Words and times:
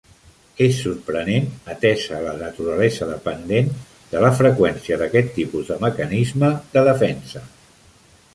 És 0.67 0.77
sorprenent 0.85 1.43
atesa 1.73 2.21
la 2.27 2.33
naturalesa 2.39 3.09
dependent 3.11 3.69
de 4.15 4.25
la 4.25 4.33
freqüència 4.41 4.99
d'aquest 5.03 5.31
tipus 5.37 5.71
de 5.75 5.79
mecanisme 5.89 6.51
de 6.75 6.87
defensa. 6.91 7.47